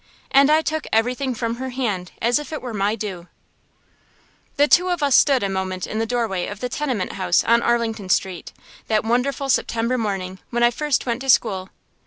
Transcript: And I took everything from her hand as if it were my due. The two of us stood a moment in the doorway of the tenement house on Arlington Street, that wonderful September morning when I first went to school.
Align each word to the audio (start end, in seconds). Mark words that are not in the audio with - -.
And 0.31 0.49
I 0.49 0.63
took 0.63 0.87
everything 0.91 1.35
from 1.35 1.57
her 1.57 1.69
hand 1.69 2.11
as 2.23 2.39
if 2.39 2.51
it 2.51 2.59
were 2.59 2.73
my 2.73 2.95
due. 2.95 3.27
The 4.57 4.67
two 4.67 4.89
of 4.89 5.03
us 5.03 5.13
stood 5.15 5.43
a 5.43 5.47
moment 5.47 5.85
in 5.85 5.99
the 5.99 6.07
doorway 6.07 6.47
of 6.47 6.59
the 6.59 6.69
tenement 6.69 7.11
house 7.11 7.43
on 7.43 7.61
Arlington 7.61 8.09
Street, 8.09 8.51
that 8.87 9.05
wonderful 9.05 9.47
September 9.47 9.99
morning 9.99 10.39
when 10.49 10.63
I 10.63 10.71
first 10.71 11.05
went 11.05 11.21
to 11.21 11.29
school. 11.29 11.69